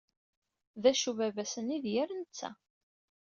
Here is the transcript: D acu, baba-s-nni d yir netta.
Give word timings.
D 0.81 0.83
acu, 0.91 1.11
baba-s-nni 1.17 1.77
d 1.83 1.85
yir 1.93 2.09
netta. 2.19 2.49